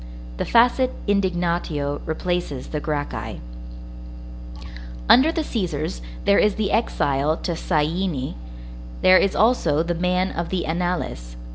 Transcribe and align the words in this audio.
The 0.37 0.45
facit 0.45 0.89
indignatio 1.05 2.01
replaces 2.07 2.69
the 2.69 2.79
Gracchi. 2.79 3.39
Under 5.07 5.31
the 5.31 5.43
Cæsars, 5.43 6.01
there 6.25 6.39
is 6.39 6.55
the 6.55 6.71
exile 6.71 7.37
to 7.37 7.55
Syene; 7.55 8.33
there 9.03 9.19
is 9.19 9.35
also 9.35 9.83
the 9.83 9.93
man 9.93 10.31
of 10.31 10.49
the 10.49 10.65
Annales. 10.65 11.35